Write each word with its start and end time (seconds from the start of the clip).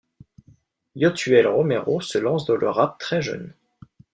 Yotuel 0.95 1.45
Romero 1.45 2.01
se 2.01 2.17
lance 2.17 2.45
dans 2.47 2.55
le 2.55 2.67
rap 2.67 2.97
très 2.97 3.21
jeune. 3.21 3.53